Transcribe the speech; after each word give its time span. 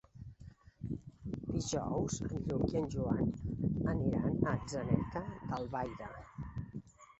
Dijous 1.51 2.15
en 2.29 2.41
Lluc 2.47 2.65
i 2.73 2.79
en 2.81 2.89
Joan 2.95 3.29
aniran 3.95 4.33
a 4.49 4.57
Atzeneta 4.57 5.25
d'Albaida. 5.47 6.13